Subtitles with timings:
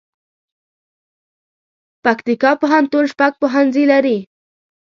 [2.03, 4.17] پکتيکا پوهنتون شپږ پوهنځي لري